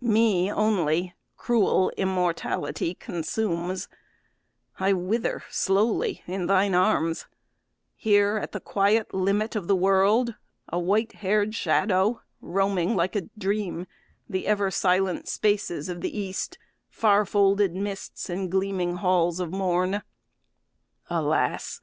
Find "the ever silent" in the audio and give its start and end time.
14.28-15.28